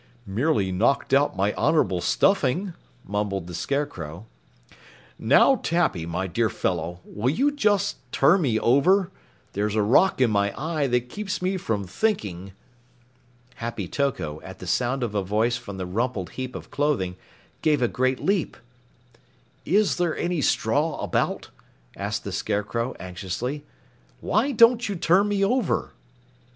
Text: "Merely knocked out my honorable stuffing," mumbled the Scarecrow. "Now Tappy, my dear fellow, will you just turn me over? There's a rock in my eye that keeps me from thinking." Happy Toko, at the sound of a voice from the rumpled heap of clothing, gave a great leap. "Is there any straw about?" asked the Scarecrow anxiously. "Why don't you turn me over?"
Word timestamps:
"Merely 0.25 0.71
knocked 0.71 1.13
out 1.13 1.37
my 1.37 1.53
honorable 1.53 2.01
stuffing," 2.01 2.73
mumbled 3.05 3.45
the 3.45 3.53
Scarecrow. 3.53 4.25
"Now 5.19 5.57
Tappy, 5.57 6.07
my 6.07 6.25
dear 6.25 6.49
fellow, 6.49 7.01
will 7.05 7.29
you 7.29 7.51
just 7.51 7.97
turn 8.11 8.41
me 8.41 8.59
over? 8.59 9.11
There's 9.53 9.75
a 9.75 9.83
rock 9.83 10.19
in 10.19 10.31
my 10.31 10.59
eye 10.59 10.87
that 10.87 11.09
keeps 11.09 11.39
me 11.39 11.55
from 11.55 11.83
thinking." 11.83 12.53
Happy 13.57 13.87
Toko, 13.87 14.41
at 14.43 14.57
the 14.57 14.65
sound 14.65 15.03
of 15.03 15.13
a 15.13 15.21
voice 15.21 15.57
from 15.57 15.77
the 15.77 15.85
rumpled 15.85 16.31
heap 16.31 16.55
of 16.55 16.71
clothing, 16.71 17.15
gave 17.61 17.83
a 17.83 17.87
great 17.87 18.19
leap. 18.19 18.57
"Is 19.65 19.97
there 19.97 20.17
any 20.17 20.41
straw 20.41 20.97
about?" 20.99 21.51
asked 21.95 22.23
the 22.23 22.31
Scarecrow 22.31 22.95
anxiously. 22.99 23.63
"Why 24.19 24.51
don't 24.51 24.89
you 24.89 24.95
turn 24.95 25.27
me 25.27 25.45
over?" 25.45 25.91